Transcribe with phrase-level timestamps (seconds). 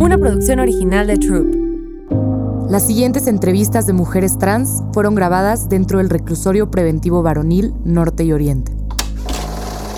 [0.00, 2.70] Una producción original de Troop.
[2.70, 8.32] Las siguientes entrevistas de mujeres trans fueron grabadas dentro del reclusorio preventivo varonil Norte y
[8.32, 8.72] Oriente.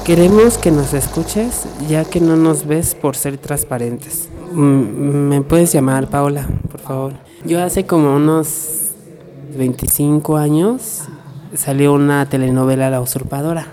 [0.04, 4.28] Queremos que nos escuches ya que no nos ves por ser transparentes.
[4.52, 7.12] Mm, ¿Me puedes llamar Paola, por favor?
[7.44, 8.90] Yo hace como unos
[9.56, 11.02] 25 años
[11.54, 13.68] salió una telenovela La Usurpadora.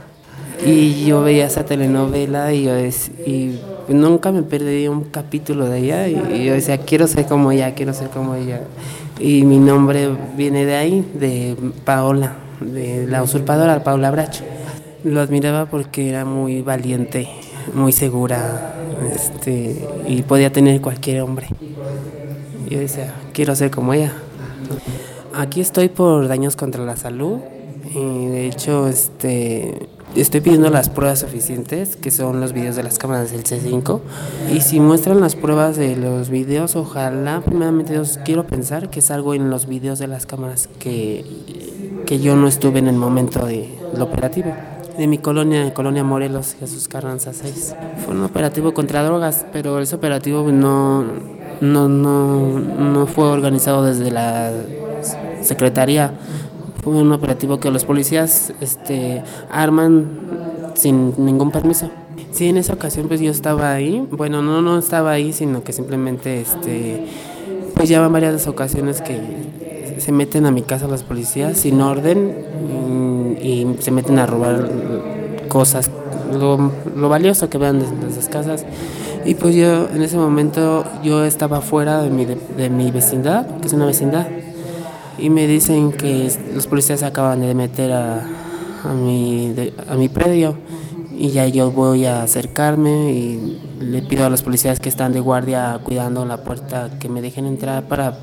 [0.64, 3.59] Y yo veía esa telenovela y yo y
[3.90, 7.93] nunca me perdí un capítulo de ella y, yo decía, quiero ser como ella, quiero
[7.93, 8.61] ser como ella.
[9.20, 14.44] Y mi nombre viene de ahí, de Paola, de La Usurpadora, Paola Bracho.
[15.04, 17.30] Lo admiraba porque era muy valiente,
[17.74, 18.75] muy segura
[19.14, 21.47] este, y podía tener cualquier hombre.
[22.69, 24.14] Yo decía, quiero ser como ella.
[25.33, 27.39] Aquí estoy por daños contra la salud
[27.94, 32.97] y de hecho este, estoy pidiendo las pruebas suficientes, que son los videos de las
[32.97, 34.02] cámaras del C5.
[34.53, 39.33] Y si muestran las pruebas de los videos, ojalá, primeramente quiero pensar que es algo
[39.33, 41.25] en los videos de las cámaras que,
[42.05, 44.53] que yo no estuve en el momento del operativo
[44.99, 47.73] de mi colonia, de Colonia Morelos, Jesús Carranza 6.
[48.03, 51.05] Fue un operativo contra drogas, pero ese operativo no,
[51.61, 54.51] no, no, no fue organizado desde la
[55.41, 56.11] secretaría.
[56.83, 60.08] Fue un operativo que los policías este, arman
[60.75, 61.89] sin ningún permiso.
[62.31, 64.08] Sí, en esa ocasión pues yo estaba ahí.
[64.11, 67.07] Bueno, no, no estaba ahí, sino que simplemente, este,
[67.75, 69.19] pues ya van varias ocasiones que
[70.00, 72.33] se meten a mi casa los policías sin orden
[73.41, 74.69] y se meten a robar
[75.47, 75.89] cosas,
[76.31, 76.72] lo,
[77.09, 78.66] valioso que vean de, esas casas.
[79.25, 83.67] Y pues yo en ese momento yo estaba fuera de mi, de, mi vecindad, que
[83.67, 84.27] es una vecindad,
[85.22, 88.28] y me dicen que los policías acaban de meter a,
[88.84, 89.53] a, mi,
[89.88, 90.56] a mi predio
[91.17, 95.20] y ya yo voy a acercarme y le pido a los policías que están de
[95.20, 98.20] guardia cuidando la puerta que me dejen entrar para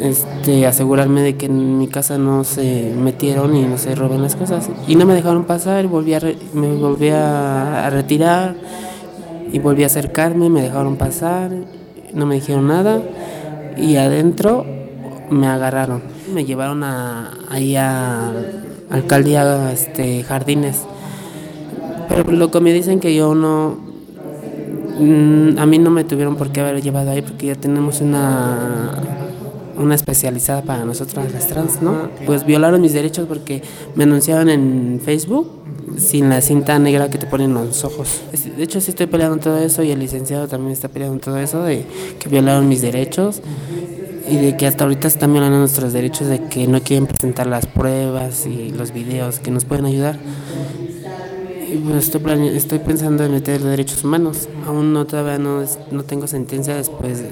[0.00, 4.36] este, asegurarme de que en mi casa no se metieron y no se roben las
[4.36, 4.68] cosas.
[4.86, 6.20] Y no me dejaron pasar, volví a
[6.52, 8.54] me volví a, retirar
[9.52, 11.50] y volví a acercarme, me dejaron pasar,
[12.12, 13.02] no me dijeron nada
[13.76, 14.64] y adentro
[15.30, 16.02] me agarraron.
[16.32, 18.32] Me llevaron a, ahí a
[18.90, 20.82] alcaldía este, Jardines.
[22.08, 23.76] Pero lo que me dicen que yo no,
[24.98, 29.16] mm, a mí no me tuvieron por qué haber llevado ahí porque ya tenemos una
[29.78, 32.08] una especializada para nosotras las trans, ¿no?
[32.24, 33.62] Pues violaron mis derechos porque
[33.94, 35.50] me anunciaban en Facebook
[35.98, 38.22] sin la cinta negra que te ponen en los ojos.
[38.56, 41.62] De hecho, sí estoy peleando todo eso y el licenciado también está peleando todo eso
[41.62, 41.84] de
[42.18, 43.42] que violaron mis derechos
[44.28, 47.66] y de que hasta ahorita están violando nuestros derechos de que no quieren presentar las
[47.66, 50.18] pruebas y los videos que nos pueden ayudar.
[51.72, 54.48] Y pues estoy, estoy pensando en meter derechos humanos.
[54.66, 57.22] Aún no todavía no, no tengo sentencia después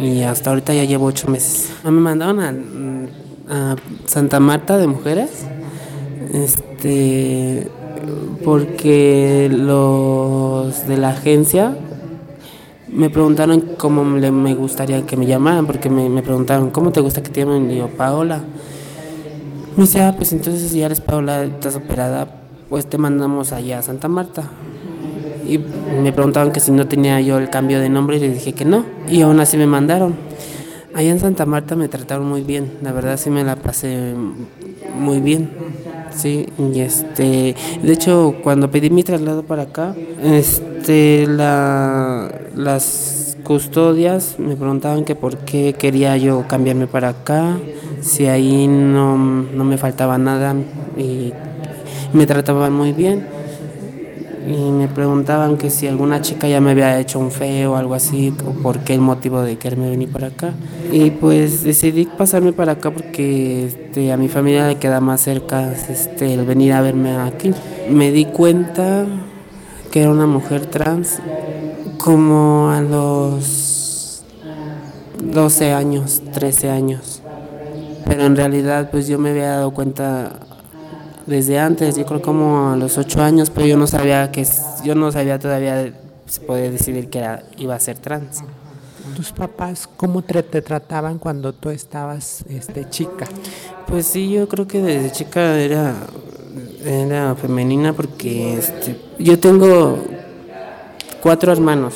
[0.00, 1.70] y hasta ahorita ya llevo ocho meses.
[1.84, 3.76] Me mandaron a,
[4.06, 5.30] Santa Marta de mujeres,
[6.32, 7.68] este,
[8.42, 11.76] porque los de la agencia
[12.94, 17.30] me preguntaron cómo me gustaría que me llamaran, porque me, preguntaron, ¿cómo te gusta que
[17.30, 17.70] te llamen?
[17.70, 18.42] Y yo, Paola.
[19.76, 22.28] Me dice, ah, pues entonces si ya eres Paola, estás operada,
[22.68, 24.50] pues te mandamos allá a Santa Marta
[25.46, 28.52] y me preguntaban que si no tenía yo el cambio de nombre y les dije
[28.52, 30.14] que no y aún así me mandaron.
[30.94, 34.14] Allá en Santa Marta me trataron muy bien, la verdad sí me la pasé
[34.96, 35.50] muy bien.
[36.14, 44.36] Sí, y este, de hecho, cuando pedí mi traslado para acá, este la las custodias
[44.38, 47.58] me preguntaban que por qué quería yo cambiarme para acá,
[48.00, 50.54] si ahí no, no me faltaba nada
[50.96, 51.32] y
[52.12, 53.26] me trataban muy bien
[54.46, 57.94] y me preguntaban que si alguna chica ya me había hecho un feo o algo
[57.94, 60.52] así, o por qué el motivo de quererme venir para acá.
[60.92, 65.72] Y pues decidí pasarme para acá porque este, a mi familia le queda más cerca
[65.72, 67.52] este, el venir a verme aquí.
[67.90, 69.06] Me di cuenta
[69.90, 71.20] que era una mujer trans
[71.98, 74.24] como a los
[75.22, 77.22] 12 años, 13 años.
[78.04, 80.32] Pero en realidad pues yo me había dado cuenta
[81.26, 84.46] desde antes, yo creo como a los ocho años, pero yo no sabía que
[84.84, 85.92] yo no sabía todavía
[86.26, 88.42] se podía decidir que era, iba a ser trans.
[89.16, 93.26] ¿Tus papás cómo te, trataban cuando tú estabas este, chica?
[93.86, 95.94] Pues sí, yo creo que desde chica era,
[96.84, 100.02] era femenina porque este, yo tengo
[101.22, 101.94] cuatro hermanos,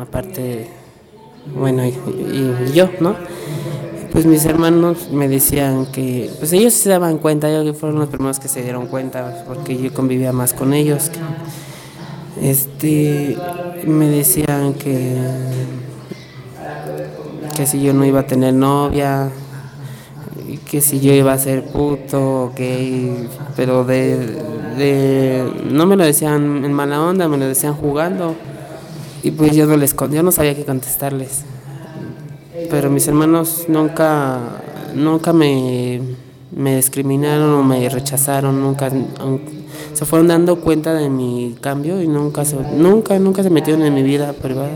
[0.00, 0.68] aparte,
[1.54, 3.16] bueno, y yo, ¿no?
[4.14, 8.38] Pues mis hermanos me decían que, pues ellos se daban cuenta, ellos fueron los primeros
[8.38, 11.10] que se dieron cuenta, porque yo convivía más con ellos.
[12.40, 13.36] este,
[13.84, 15.16] me decían que,
[17.56, 19.32] que si yo no iba a tener novia,
[20.70, 24.16] que si yo iba a ser puto, gay, pero de,
[24.78, 28.36] de, no me lo decían en mala onda, me lo decían jugando.
[29.24, 31.42] Y pues yo no les yo no sabía qué contestarles.
[32.70, 34.40] Pero mis hermanos nunca
[34.94, 36.00] nunca me,
[36.54, 38.90] me discriminaron o me rechazaron, nunca
[39.92, 43.94] se fueron dando cuenta de mi cambio y nunca se, nunca nunca se metieron en
[43.94, 44.72] mi vida privada.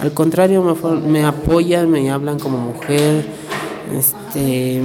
[0.00, 3.24] Al contrario, me, me apoyan, me hablan como mujer,
[3.92, 4.82] este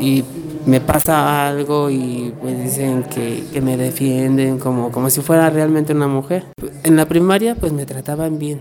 [0.00, 0.24] y
[0.66, 5.92] me pasa algo y pues dicen que, que, me defienden como, como si fuera realmente
[5.92, 6.44] una mujer.
[6.84, 8.60] En la primaria pues me trataban bien.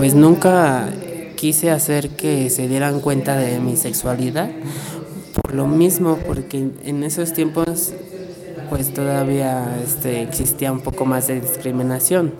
[0.00, 0.88] Pues nunca
[1.36, 4.48] quise hacer que se dieran cuenta de mi sexualidad.
[5.34, 7.92] Por lo mismo, porque en esos tiempos
[8.70, 12.32] pues todavía este, existía un poco más de discriminación.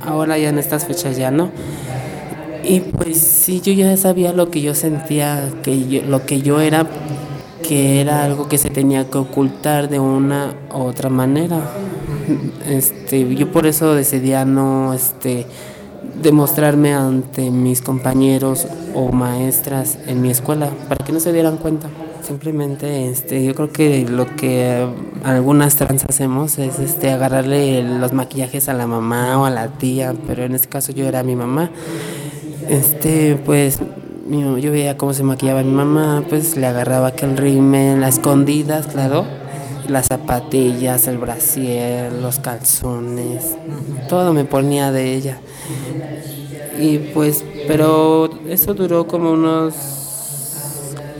[0.00, 1.50] Ahora ya en estas fechas ya no.
[2.64, 6.86] Y pues sí, yo ya sabía lo que yo sentía, que lo que yo era
[7.62, 11.60] que era algo que se tenía que ocultar de una u otra manera.
[12.66, 15.44] Este, yo por eso decidía no este,
[16.20, 21.88] demostrarme ante mis compañeros o maestras en mi escuela para que no se dieran cuenta.
[22.22, 24.86] Simplemente este, yo creo que lo que
[25.24, 30.14] algunas trans hacemos es este, agarrarle los maquillajes a la mamá o a la tía,
[30.26, 31.70] pero en este caso yo era mi mamá.
[32.68, 33.80] Este, pues
[34.30, 39.24] yo veía cómo se maquillaba mi mamá, pues le agarraba aquel rímel, las escondidas, claro,
[39.88, 43.56] las zapatillas, el brasier, los calzones,
[44.08, 45.38] todo me ponía de ella.
[46.78, 49.74] Y pues, pero eso duró como unos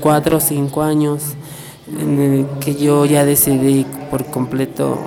[0.01, 1.23] cuatro o cinco años
[2.01, 4.99] en el que yo ya decidí por completo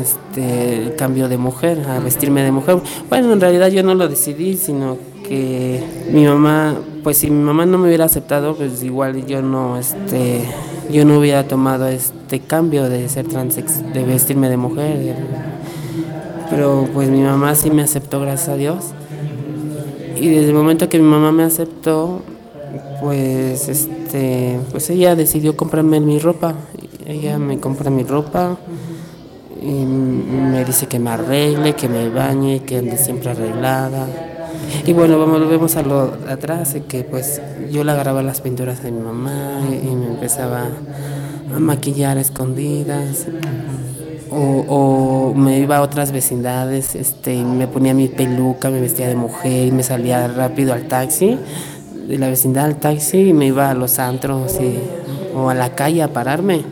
[0.00, 2.78] este el cambio de mujer, a vestirme de mujer.
[3.08, 5.82] Bueno, en realidad yo no lo decidí, sino que
[6.12, 10.44] mi mamá, pues si mi mamá no me hubiera aceptado, pues igual yo no, este,
[10.90, 15.16] yo no hubiera tomado este cambio de ser transex, de vestirme de mujer.
[16.50, 18.86] Pero pues mi mamá sí me aceptó, gracias a Dios.
[20.16, 22.22] Y desde el momento que mi mamá me aceptó,
[23.00, 26.54] pues este, pues ella decidió comprarme mi ropa.
[27.06, 28.56] Ella me compra mi ropa
[29.60, 34.06] y me dice que me arregle, que me bañe, que ande siempre arreglada
[34.86, 37.40] y bueno, volvemos a lo atrás, que pues
[37.70, 40.68] yo le agarraba las pinturas de mi mamá y, me empezaba
[41.54, 43.26] a maquillar escondidas.
[44.36, 49.68] O, me iba a otras vecindades, este, me ponía mi peluca, me vestía de mujer
[49.68, 51.38] y me salía rápido al taxi,
[52.08, 54.58] de la vecindad al taxi y me iba a los antros
[55.34, 56.62] o a la calle a pararme,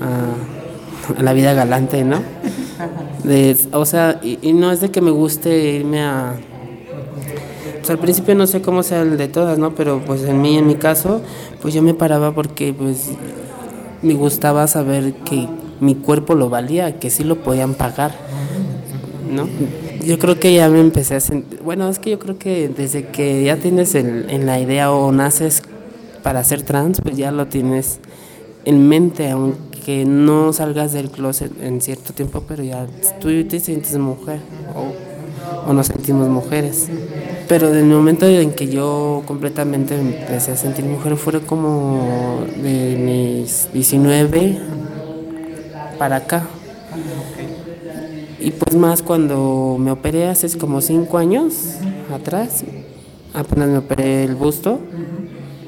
[0.00, 2.20] a, la vida galante, ¿no?
[3.72, 6.36] o sea, y no es de que me guste irme a,
[7.90, 9.74] al principio no sé cómo sea el de todas, ¿no?
[9.74, 11.20] Pero pues en mí, en mi caso,
[11.60, 13.10] pues yo me paraba porque pues
[14.02, 15.48] me gustaba saber que
[15.80, 18.14] mi cuerpo lo valía, que sí lo podían pagar,
[19.30, 19.48] ¿no?
[20.04, 23.06] Yo creo que ya me empecé a sentir, bueno, es que yo creo que desde
[23.06, 25.62] que ya tienes en la idea o naces
[26.22, 28.00] para ser trans, pues ya lo tienes
[28.64, 32.86] en mente, aunque no salgas del closet en cierto tiempo, pero ya
[33.20, 34.40] tú te sientes mujer
[34.74, 36.88] o, o nos sentimos mujeres.
[37.48, 43.72] Pero del momento en que yo completamente empecé a sentir mujer fue como de mis
[43.72, 44.58] 19
[45.98, 46.46] para acá.
[48.40, 51.54] Y pues más cuando me operé hace como 5 años
[52.14, 52.64] atrás,
[53.34, 54.80] apenas me operé el busto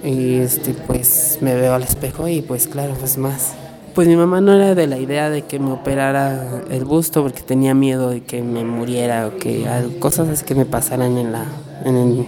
[0.04, 3.54] y este pues me veo al espejo y pues claro, pues más.
[3.94, 7.42] Pues mi mamá no era de la idea de que me operara el busto porque
[7.42, 9.66] tenía miedo de que me muriera o que
[9.98, 11.44] cosas así que me pasaran en la
[11.84, 12.24] en,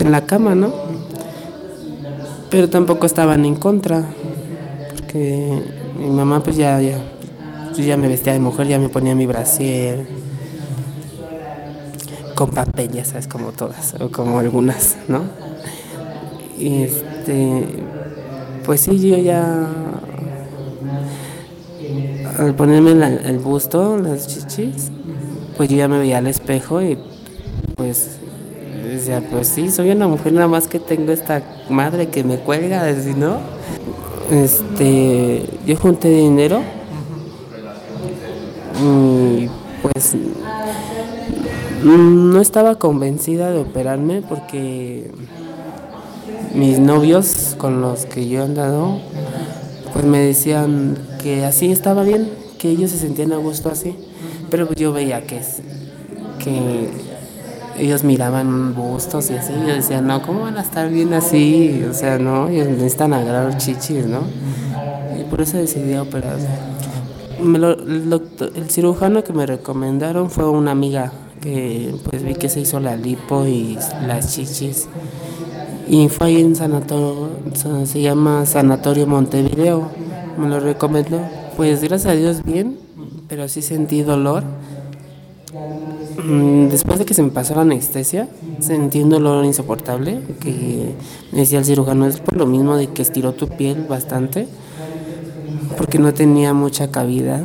[0.00, 0.72] en la cama, ¿no?
[2.50, 4.04] Pero tampoco estaban en contra,
[4.96, 7.04] porque mi mamá pues ya, ya,
[7.74, 10.06] ya me vestía de mujer, ya me ponía mi brasier,
[12.34, 15.30] con papel, sabes, como todas, o como algunas, ¿no?
[16.56, 17.94] Y este,
[18.62, 19.68] pues sí, yo ya,
[22.24, 24.92] al ponerme el busto, las chichis,
[25.54, 26.98] pues yo ya me veía al espejo y
[27.76, 28.22] pues
[28.72, 32.84] decía, pues sí, soy una mujer nada más que tengo esta madre que me cuelga,
[32.84, 33.51] decir, ¿no?
[34.30, 36.62] Este, yo junté dinero
[38.82, 39.48] y
[39.82, 40.14] pues
[41.84, 45.10] no estaba convencida de operarme porque
[46.54, 49.00] mis novios con los que yo he andado
[49.92, 53.94] pues me decían que así estaba bien, que ellos se sentían a gusto así.
[54.50, 55.40] Pero yo veía que,
[56.42, 56.88] que
[57.78, 61.84] ellos miraban bustos y así, yo decía, no, ¿cómo van a estar bien así?
[61.88, 64.20] O sea, no, ellos necesitan agarrar chichis, ¿no?
[65.18, 66.46] Y por eso decidí operarme.
[67.40, 72.96] el, cirujano que me recomendaron fue una amiga que pues vi que se hizo la
[72.96, 74.88] lipo y las chichis.
[75.88, 77.30] Y fue ahí en sanatorio,
[77.84, 79.88] se llama Sanatorio Montevideo,
[80.38, 81.20] me lo recomendó.
[81.56, 82.78] Pues gracias a Dios bien,
[83.28, 84.44] pero sí sentí dolor
[86.70, 88.28] después de que se me pasó la anestesia,
[88.60, 90.94] sentí un dolor insoportable, que
[91.32, 94.48] decía el cirujano, es por lo mismo de que estiró tu piel bastante,
[95.76, 97.42] porque no tenía mucha cavidad.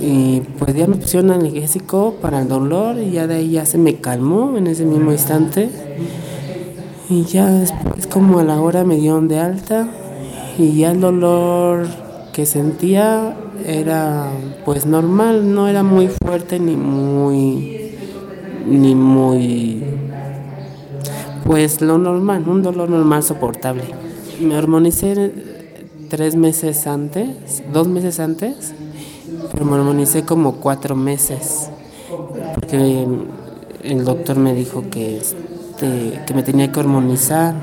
[0.00, 3.78] Y pues ya me pusieron analgésico para el dolor y ya de ahí ya se
[3.78, 5.70] me calmó en ese mismo instante.
[7.08, 9.88] Y ya después como a la hora me dieron de alta
[10.58, 11.86] y ya el dolor
[12.32, 14.30] que sentía era
[14.64, 17.92] pues normal, no era muy fuerte ni muy
[18.66, 19.82] ni muy
[21.44, 23.84] pues lo normal, un dolor normal soportable.
[24.40, 25.32] Me hormonicé
[26.08, 28.72] tres meses antes, dos meses antes,
[29.50, 31.70] pero me hormonicé como cuatro meses,
[32.54, 33.06] porque
[33.82, 37.54] el doctor me dijo que, este, que me tenía que hormonizar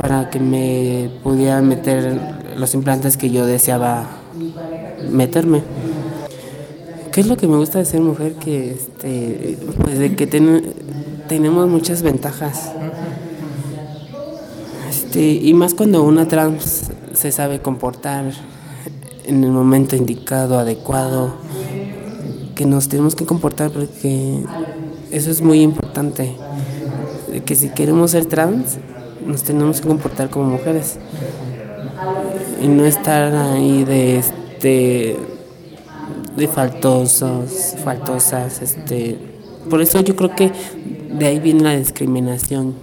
[0.00, 2.20] para que me pudiera meter
[2.56, 4.06] los implantes que yo deseaba
[5.10, 5.62] meterme.
[7.12, 8.34] ¿Qué es lo que me gusta de ser mujer?
[8.34, 12.72] Que, este, pues de que tenemos muchas ventajas.
[14.88, 18.32] Este, y más cuando una trans se sabe comportar
[19.24, 21.34] en el momento indicado, adecuado,
[22.54, 24.42] que nos tenemos que comportar porque
[25.10, 26.36] eso es muy importante.
[27.44, 28.78] Que si queremos ser trans,
[29.26, 30.98] nos tenemos que comportar como mujeres
[32.62, 34.22] y no estar ahí de
[34.56, 35.16] este
[36.36, 39.18] de faltosos, faltosas, este
[39.68, 40.50] por eso yo creo que
[41.12, 42.74] de ahí viene la discriminación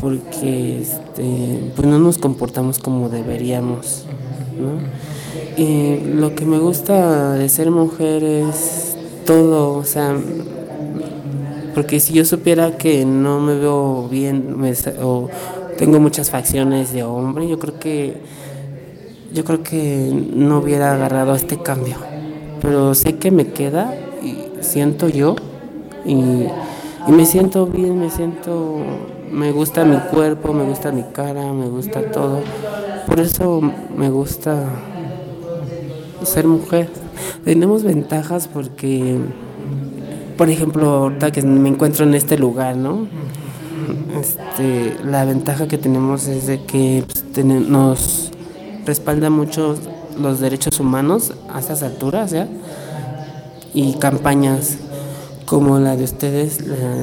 [0.00, 4.04] porque este pues no nos comportamos como deberíamos,
[5.56, 10.14] Y lo que me gusta de ser mujer es todo, o sea,
[11.74, 14.56] porque si yo supiera que no me veo bien
[15.02, 15.28] o
[15.78, 18.40] tengo muchas facciones de hombre, yo creo que
[19.32, 21.96] yo creo que no hubiera agarrado este cambio.
[22.60, 25.36] Pero sé que me queda y siento yo
[26.04, 26.46] y,
[27.08, 28.78] me siento bien, me siento,
[29.32, 32.40] me gusta mi cuerpo, me gusta mi cara, me gusta todo.
[33.06, 33.60] Por eso
[33.96, 34.64] me gusta
[36.22, 36.88] ser mujer.
[37.44, 39.18] Tenemos ventajas porque,
[40.36, 43.08] por ejemplo, ahorita que me encuentro en este lugar, ¿no?
[44.20, 48.29] Este, la ventaja que tenemos es de que pues, nos
[48.86, 49.76] respalda mucho
[50.20, 52.48] los derechos humanos a estas alturas, ¿ya?
[53.74, 54.78] Y campañas
[55.46, 56.60] como la de ustedes,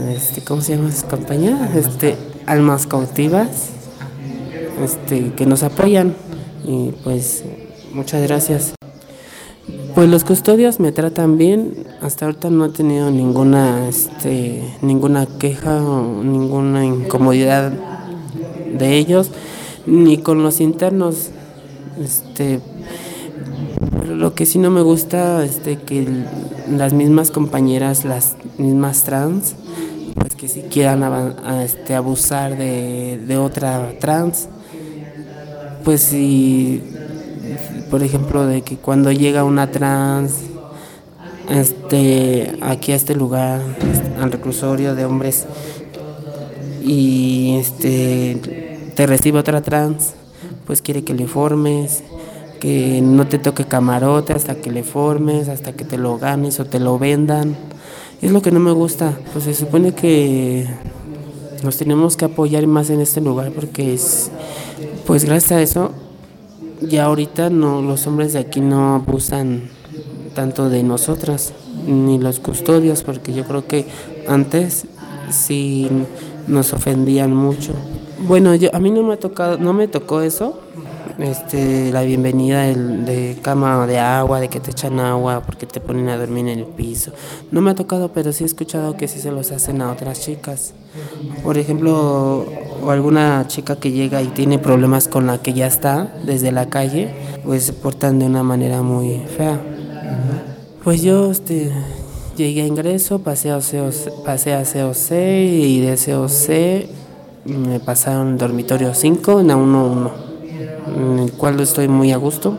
[0.10, 1.70] este, ¿cómo se llama esa campaña?
[1.76, 2.16] Este,
[2.46, 3.72] almas cautivas,
[4.82, 6.16] este, que nos apoyan.
[6.66, 7.44] Y pues,
[7.94, 8.74] muchas gracias.
[9.94, 11.88] Pues los custodios me tratan bien.
[12.02, 17.74] Hasta ahorita no he tenido ninguna, este, ninguna queja o ninguna incomodidad
[18.72, 19.32] de ellos,
[19.86, 21.32] ni con los internos.
[22.00, 22.60] Este,
[24.08, 26.08] lo que sí no me gusta es este, que
[26.70, 29.56] las mismas compañeras, las mismas trans,
[30.16, 31.04] pues que si quieran
[31.64, 34.48] este, abusar de, otra trans,
[35.84, 36.84] pues si,
[37.90, 40.34] por ejemplo, de que cuando llega una trans,
[41.50, 43.62] este, aquí a este lugar,
[44.22, 45.46] al reclusorio de hombres,
[46.84, 50.14] y este, te recibe otra trans,
[50.68, 52.04] pues quiere que le formes,
[52.60, 56.66] que no te toque camarote hasta que le formes, hasta que te lo ganes o
[56.66, 57.56] te lo vendan.
[58.22, 59.18] Es lo que no me gusta.
[59.32, 60.68] Pues se supone que
[61.64, 64.30] nos tenemos que apoyar más en este lugar porque es,
[65.06, 65.92] pues gracias a eso,
[66.82, 69.70] ya ahorita no, los hombres de aquí no abusan
[70.36, 71.54] tanto de nosotras,
[71.88, 73.88] ni los custodios, porque yo creo que
[74.28, 74.86] antes
[75.32, 75.88] sí
[76.48, 77.74] nos ofendían mucho.
[78.20, 80.60] Bueno, yo, a mí no me ha tocado, no me tocó eso,
[81.20, 86.10] este, la bienvenida de, cama de agua, de que te echan agua porque te ponen
[86.10, 87.12] a dormir en el piso.
[87.52, 90.22] No me ha tocado, pero sí he escuchado que sí se los hacen a otras
[90.22, 90.74] chicas.
[91.44, 92.48] Por ejemplo,
[92.84, 96.70] o alguna chica que llega y tiene problemas con la que ya está desde la
[96.70, 97.14] calle,
[97.46, 99.62] pues se portan de una manera muy fea.
[100.84, 101.72] Pues yo este,
[102.36, 106.97] llegué a ingreso, pasé a, COC, pasé a COC y de COC
[107.54, 110.12] me pasaron el dormitorio 5 en a 1-1,
[110.96, 112.58] en el cual estoy muy a gusto.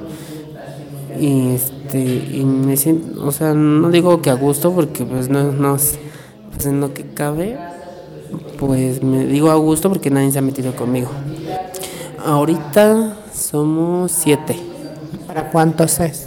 [1.20, 5.52] y este y me siento, o sea, no digo que a gusto porque pues no,
[5.52, 5.76] no
[6.52, 7.58] pues en lo que cabe,
[8.58, 11.10] pues me digo a gusto porque nadie se ha metido conmigo.
[12.24, 14.56] Ahorita somos siete.
[15.26, 16.26] ¿Para cuántos es?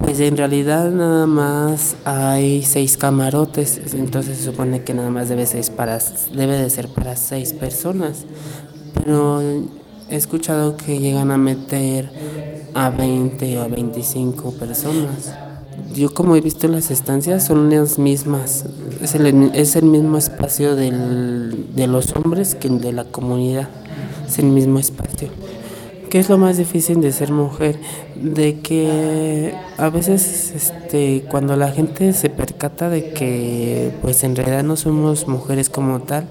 [0.00, 5.46] Pues en realidad nada más hay seis camarotes, entonces se supone que nada más debe,
[5.46, 5.98] seis para,
[6.34, 8.24] debe de ser para seis personas.
[8.94, 9.40] Pero
[10.08, 12.10] he escuchado que llegan a meter
[12.74, 15.34] a 20 o a 25 personas.
[15.94, 18.64] Yo como he visto las estancias son las mismas,
[19.00, 23.68] es el, el mismo espacio del, de los hombres que de la comunidad,
[24.26, 25.28] es el mismo espacio.
[26.10, 27.78] ¿Qué es lo más difícil de ser mujer?
[28.20, 34.64] De que a veces este, cuando la gente se percata de que pues en realidad
[34.64, 36.26] no somos mujeres como tal,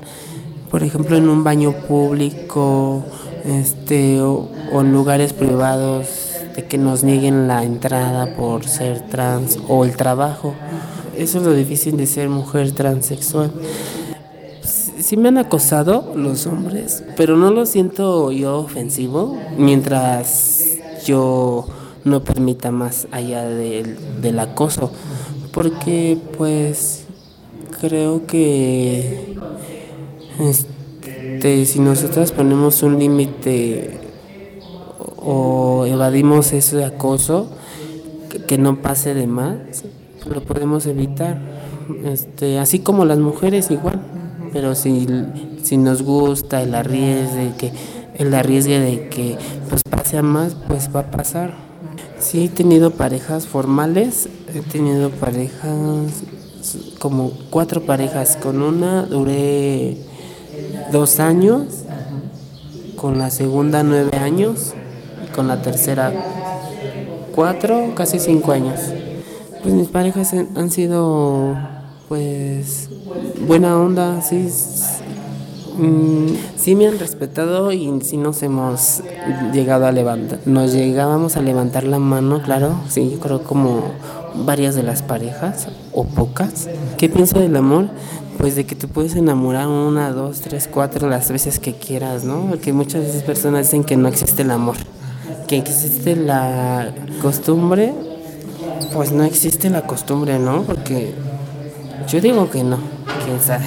[0.70, 3.06] por ejemplo en un baño público
[3.46, 6.08] este, o, o en lugares privados,
[6.58, 10.56] de que nos nieguen la entrada por ser trans o el trabajo.
[11.16, 13.52] Eso es lo difícil de ser mujer transexual
[15.00, 21.68] sí me han acosado los hombres, pero no lo siento yo ofensivo mientras yo
[22.04, 24.92] no permita más allá del, del acoso.
[25.52, 27.06] Porque pues
[27.82, 29.38] creo que
[30.40, 33.98] este, si nosotras ponemos un límite
[35.18, 37.50] o evadimos ese acoso,
[38.30, 39.84] que, que no pase de más,
[40.32, 41.42] lo podemos evitar.
[42.06, 44.00] Este, así como las mujeres igual
[44.52, 45.08] pero si,
[45.64, 47.72] si nos gusta el arriesgue, que
[48.16, 49.38] el arriesgue de que
[49.70, 51.54] pues pase a más, pues va a pasar.
[52.20, 56.24] Sí he tenido parejas formales, he tenido parejas,
[57.00, 59.98] como cuatro parejas, con una duré
[60.92, 61.64] dos años,
[62.98, 64.74] con la segunda nueve años,
[65.34, 66.12] con la tercera
[67.34, 68.80] cuatro, casi cinco años.
[69.64, 71.56] Pues mis parejas han sido
[72.10, 72.90] pues
[73.48, 74.50] buena onda, sí,
[75.78, 79.04] mm, sí me han respetado y sí nos hemos
[79.54, 83.84] llegado a levantar, nos llegábamos a levantar la mano, claro, sí, yo creo como
[84.34, 86.68] varias de las parejas o pocas.
[86.98, 87.90] ¿Qué pienso del amor?
[88.40, 92.48] Pues de que te puedes enamorar una, dos, tres, cuatro las veces que quieras, ¿no?
[92.50, 94.78] Porque muchas veces personas dicen que no existe el amor,
[95.48, 97.94] que existe la costumbre,
[98.94, 100.64] pues no existe la costumbre, ¿no?
[100.64, 101.14] Porque
[102.10, 102.78] yo digo que no,
[103.26, 103.66] quién sabe.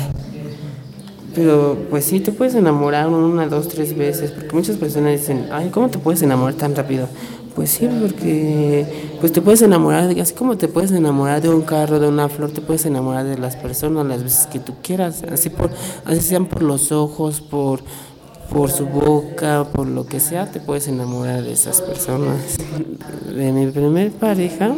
[1.34, 5.70] Pero pues sí, te puedes enamorar una, dos, tres veces, porque muchas personas dicen, ay,
[5.70, 7.08] ¿cómo te puedes enamorar tan rápido?
[7.54, 8.86] Pues sí, porque
[9.20, 12.50] pues te puedes enamorar, así como te puedes enamorar de un carro, de una flor,
[12.50, 15.70] te puedes enamorar de las personas las veces que tú quieras, así por,
[16.04, 17.80] así sean por los ojos, por,
[18.50, 22.58] por su boca, por lo que sea, te puedes enamorar de esas personas.
[23.34, 24.74] De mi primer pareja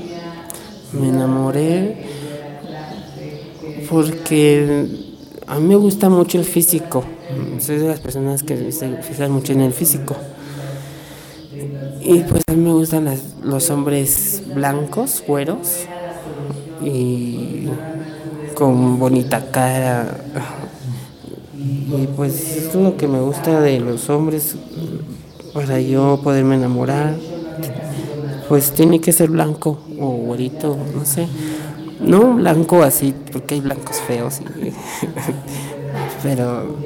[0.93, 2.25] me enamoré
[3.89, 4.87] porque
[5.47, 7.05] a mí me gusta mucho el físico.
[7.59, 10.17] Soy de las personas que se fijan mucho en el físico.
[12.03, 13.09] Y pues a mí me gustan
[13.43, 15.87] los hombres blancos, güeros
[16.83, 17.67] y
[18.55, 20.19] con bonita cara.
[21.57, 24.57] Y pues es lo que me gusta de los hombres
[25.55, 27.15] para yo poderme enamorar.
[28.49, 31.27] Pues tiene que ser blanco o güerito, no sé.
[32.07, 34.41] No blanco así, porque hay blancos feos.
[36.23, 36.77] Pero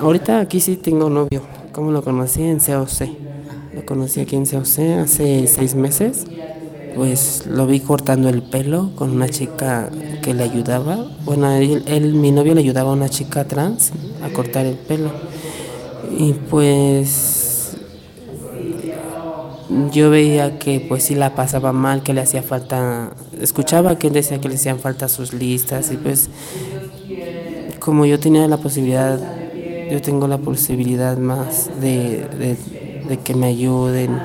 [0.00, 1.42] ahorita aquí sí tengo novio.
[1.72, 2.42] ¿Cómo lo conocí?
[2.42, 3.08] En COC.
[3.74, 6.26] Lo conocí aquí en COC hace seis meses.
[6.94, 9.88] Pues lo vi cortando el pelo con una chica
[10.22, 11.06] que le ayudaba.
[11.24, 15.10] Bueno, él, mi novio le ayudaba a una chica trans a cortar el pelo.
[16.16, 17.76] Y pues
[19.92, 24.12] yo veía que pues sí la pasaba mal, que le hacía falta, escuchaba que él
[24.12, 26.28] decía que le hacían falta sus listas y pues
[27.78, 29.18] como yo tenía la posibilidad,
[29.90, 32.56] yo tengo la posibilidad más de,
[33.24, 34.18] que me ayuden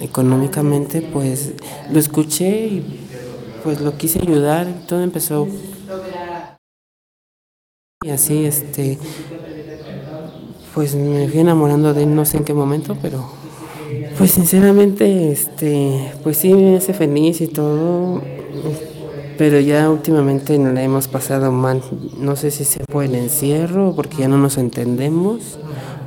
[0.00, 1.52] económicamente, pues
[1.92, 3.00] lo escuché y
[3.64, 5.48] pues lo quise ayudar, todo empezó
[8.02, 8.98] y así este
[10.74, 13.39] pues me fui enamorando de él no sé en qué momento, pero
[14.20, 18.20] pues sinceramente, este, pues sí me hace feliz y todo,
[19.38, 21.82] pero ya últimamente la hemos pasado mal.
[22.18, 25.58] No sé si se fue el encierro, porque ya no nos entendemos,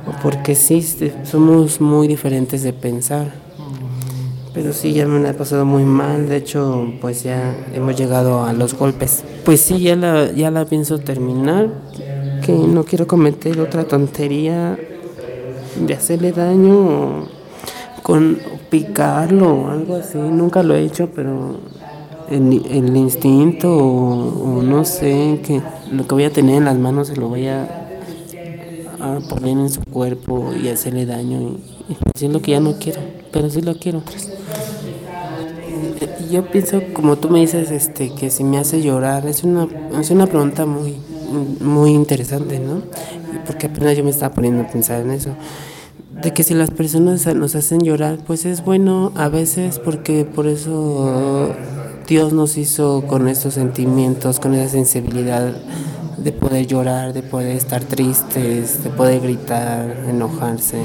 [0.06, 3.34] o porque sí este, somos muy diferentes de pensar.
[4.52, 8.44] Pero sí, ya me la he pasado muy mal, de hecho, pues ya hemos llegado
[8.44, 9.24] a los golpes.
[9.44, 11.68] Pues sí, ya la, ya la pienso terminar,
[12.46, 14.78] que no quiero cometer otra tontería
[15.84, 17.26] de hacerle daño
[18.04, 18.38] con
[18.68, 20.18] picarlo o algo así.
[20.18, 21.56] Nunca lo he hecho, pero
[22.28, 27.08] el, el instinto o, no sé, que lo que voy a tener en las manos
[27.08, 27.80] se lo voy a,
[29.30, 31.40] poner en su cuerpo y hacerle daño.
[31.40, 33.00] Y, y pues es lo que ya no quiero,
[33.32, 34.02] pero sí lo quiero.
[36.30, 39.66] Yo pienso, como tú me dices, este, que si me hace llorar, es una,
[39.98, 40.96] es una pregunta muy,
[41.60, 42.82] muy interesante, ¿no?
[43.46, 45.30] Porque apenas yo me estaba poniendo a pensar en eso
[46.24, 50.46] de que si las personas nos hacen llorar, pues es bueno a veces porque por
[50.46, 51.54] eso
[52.06, 55.52] Dios nos hizo con esos sentimientos, con esa sensibilidad
[56.16, 60.78] de poder llorar, de poder estar tristes, de poder gritar, enojarse.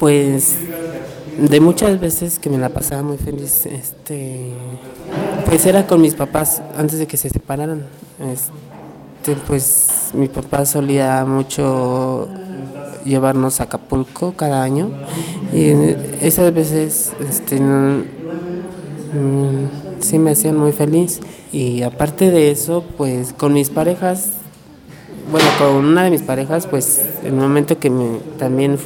[0.00, 0.56] Pues
[1.38, 4.50] de muchas veces que me la pasaba muy feliz, este,
[5.46, 7.86] pues era con mis papás antes de que se separaran.
[8.32, 12.28] Este, pues mi papá solía mucho
[13.08, 14.90] llevarnos a Acapulco cada año.
[15.52, 15.70] Y
[16.20, 18.04] esas veces este, no,
[20.00, 21.20] sí me hacían muy feliz.
[21.52, 24.32] Y aparte de eso pues con mis parejas
[25.30, 28.78] bueno con una de mis parejas pues el momento que me también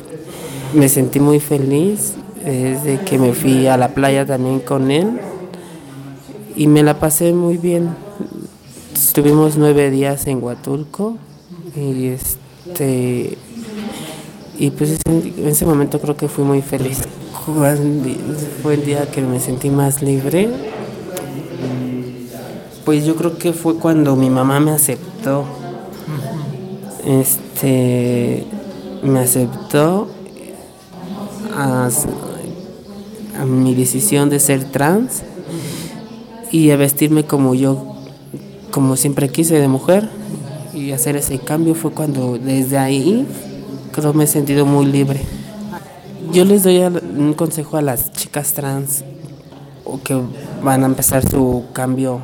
[0.75, 5.21] me sentí muy feliz es de que me fui a la playa también con él.
[6.57, 7.91] Y me la pasé muy bien.
[8.95, 11.17] Estuvimos nueve días en Huatulco
[11.77, 13.39] y este
[14.62, 17.01] y pues en ese momento creo que fui muy feliz.
[18.62, 20.48] Fue el día que me sentí más libre.
[22.85, 25.44] Pues yo creo que fue cuando mi mamá me aceptó.
[27.05, 28.46] Este
[29.03, 30.07] me aceptó
[31.57, 31.90] a,
[33.40, 35.25] a mi decisión de ser trans
[36.53, 37.96] y a vestirme como yo
[38.70, 40.09] como siempre quise de mujer
[40.72, 43.27] y hacer ese cambio fue cuando desde ahí
[43.92, 45.20] creo me he sentido muy libre.
[46.33, 49.05] Yo les doy un consejo a las chicas trans
[49.85, 50.18] o que
[50.62, 52.20] van a empezar su cambio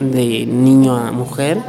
[0.00, 1.62] de niño a mujer,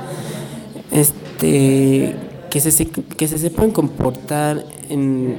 [0.92, 2.16] este,
[2.50, 5.38] que se, que se sepan comportar en,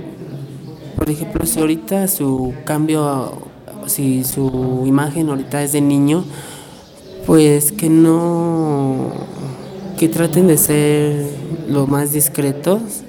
[0.96, 3.32] por ejemplo, si ahorita su cambio,
[3.86, 6.24] si su imagen ahorita es de niño,
[7.26, 9.10] pues que no,
[9.98, 11.26] que traten de ser
[11.68, 13.02] lo más discretos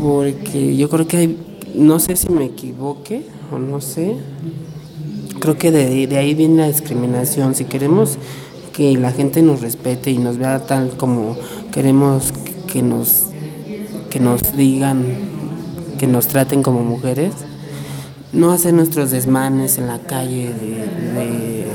[0.00, 1.38] porque yo creo que hay,
[1.74, 4.16] no sé si me equivoque o no sé,
[5.40, 7.54] creo que de, de ahí viene la discriminación.
[7.54, 8.18] Si queremos
[8.72, 11.36] que la gente nos respete y nos vea tal como
[11.72, 12.32] queremos
[12.70, 13.28] que nos,
[14.10, 15.04] que nos digan,
[15.98, 17.32] que nos traten como mujeres,
[18.32, 21.66] no hacer nuestros desmanes en la calle de,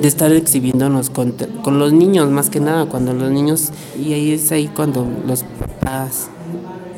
[0.00, 1.32] de, estar exhibiéndonos con,
[1.62, 5.44] con, los niños, más que nada, cuando los niños, y ahí es ahí cuando los
[5.44, 6.28] papás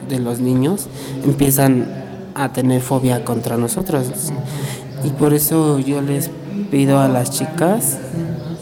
[0.08, 0.88] de los niños
[1.24, 1.86] empiezan
[2.34, 4.06] a tener fobia contra nosotros.
[5.04, 6.30] Y por eso yo les
[6.70, 7.98] pido a las chicas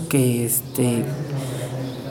[0.09, 1.05] que este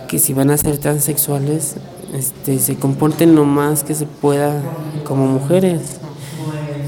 [0.07, 1.75] que si van a ser transexuales
[2.13, 4.61] este se comporten lo más que se pueda
[5.03, 5.81] como mujeres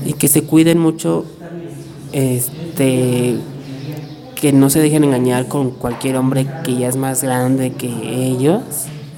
[0.06, 1.26] y que se cuiden mucho
[2.12, 3.38] este
[4.36, 8.62] que no se dejen engañar con cualquier hombre que ya es más grande que ellos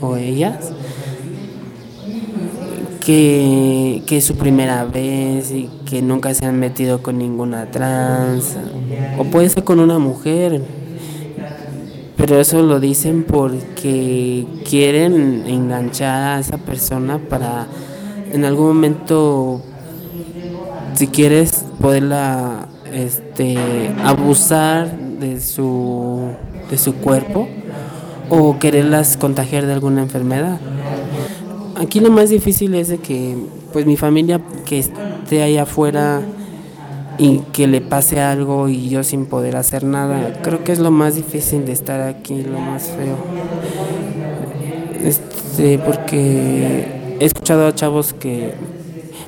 [0.02, 0.72] o ellas
[3.06, 8.58] que, que, es su primera vez y que nunca se han metido con ninguna trans,
[9.20, 10.62] o puede ser con una mujer,
[12.18, 17.68] pero eso lo dicen porque quieren enganchar a esa persona para
[18.34, 19.62] en algún momento,
[20.96, 23.56] si quieres, poderla este,
[24.04, 26.32] abusar de su,
[26.72, 27.48] de su cuerpo
[28.30, 30.60] o quererlas contagiar de alguna enfermedad.
[31.76, 33.36] Aquí lo más difícil es de que
[33.74, 36.22] pues mi familia que esté allá afuera
[37.18, 40.40] y que le pase algo y yo sin poder hacer nada.
[40.42, 43.18] Creo que es lo más difícil de estar aquí, lo más feo.
[45.04, 48.54] Este, porque he escuchado a chavos que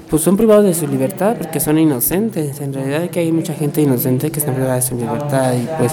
[0.10, 2.62] pues son privados de su libertad porque son inocentes.
[2.62, 5.92] En realidad que hay mucha gente inocente que está privada de su libertad y pues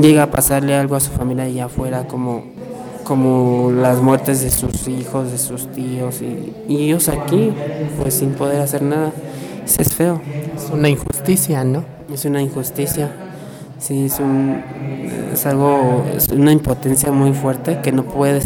[0.00, 2.44] llega a pasarle algo a su familia allá afuera como
[3.04, 7.52] como las muertes de sus hijos, de sus tíos y, y ellos aquí,
[8.00, 9.12] pues sin poder hacer nada.
[9.64, 10.20] Eso es feo.
[10.56, 11.84] Es una injusticia, ¿no?
[12.12, 13.10] Es una injusticia.
[13.78, 14.62] Sí, es, un,
[15.32, 18.44] es algo, es una impotencia muy fuerte que no puedes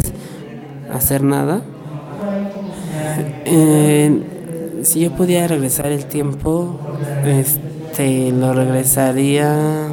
[0.93, 1.61] hacer nada.
[3.45, 4.21] Eh,
[4.83, 6.79] si yo pudiera regresar el tiempo,
[7.25, 9.87] este, lo regresaría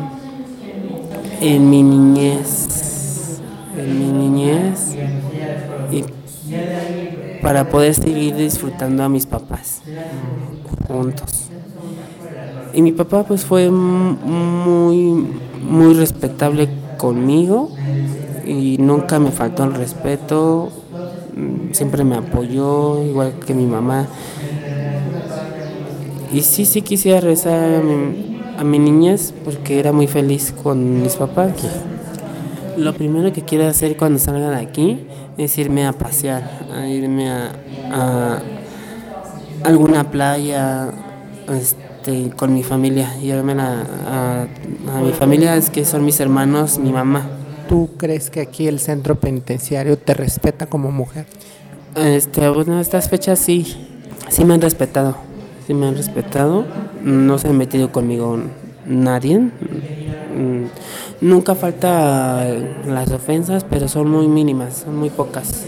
[1.40, 2.82] en mi niñez
[3.87, 4.99] mi niñez
[5.88, 6.05] y
[7.40, 9.83] para poder seguir disfrutando a mis papás
[10.87, 11.53] juntos.
[12.73, 17.77] Y mi papá pues fue muy, muy respetable conmigo
[18.42, 20.73] y nunca me faltó el respeto,
[21.73, 24.11] siempre me apoyó, igual que mi mamá.
[26.29, 28.16] Y sí, sí quisiera rezar a mi,
[28.57, 31.91] a mi niñez porque era muy feliz con mis papás.
[32.76, 35.06] Lo primero que quiero hacer cuando salga de aquí
[35.37, 38.42] es irme a pasear, a irme a,
[39.64, 40.90] alguna playa
[41.50, 44.46] este, con mi familia, irme a,
[44.96, 47.28] a, mi familia, es que son mis hermanos, mi mamá.
[47.68, 51.26] ¿Tú crees que aquí el centro penitenciario te respeta como mujer?
[51.94, 53.87] Este, bueno, estas fechas sí,
[54.30, 55.16] sí me han respetado,
[55.66, 56.64] sí me han respetado,
[57.02, 58.38] no se han metido conmigo
[58.87, 59.50] nadie.
[60.35, 60.66] Mm,
[61.21, 62.45] nunca falta
[62.87, 65.66] las ofensas, pero son muy mínimas, son muy pocas.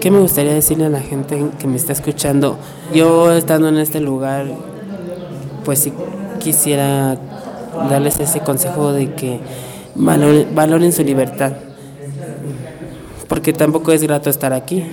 [0.00, 2.58] ¿Qué me gustaría decirle a la gente que me está escuchando?
[2.92, 4.46] Yo estando en este lugar,
[5.64, 5.92] pues sí
[6.40, 7.16] quisiera
[7.88, 9.40] darles ese consejo de que
[9.94, 11.52] valoren, su libertad,
[13.28, 14.84] porque tampoco es grato estar aquí,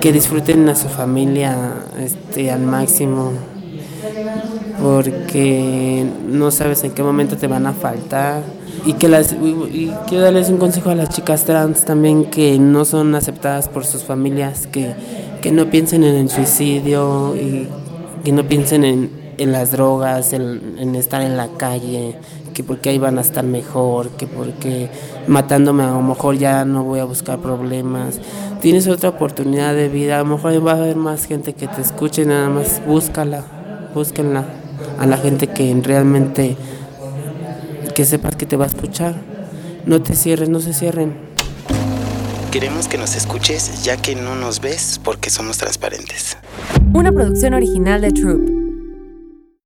[0.00, 3.32] que disfruten a su familia este, al máximo,
[4.80, 8.42] porque no sabes en qué momento te van a faltar.
[8.86, 12.84] Y que las y quiero darles un consejo a las chicas trans también que no
[12.84, 14.94] son aceptadas por sus familias, que,
[15.50, 17.68] no piensen en el suicidio y
[18.22, 22.16] que no piensen en, las drogas, en, estar en la calle,
[22.54, 24.90] que porque ahí van a estar mejor, que porque
[25.26, 28.20] matándome a lo mejor ya no voy a buscar problemas.
[28.60, 31.80] Tienes otra oportunidad de vida, a lo mejor va a haber más gente que te
[31.80, 33.42] escuche, nada más búscala,
[33.94, 34.57] búsquenla
[34.98, 36.56] a la gente que realmente
[37.94, 39.14] que sepas que te va a escuchar.
[39.86, 41.16] No te cierres, no se cierren.
[42.52, 46.36] Queremos que nos escuches ya que no nos ves porque somos transparentes.
[46.94, 48.67] Una producción original de Troop.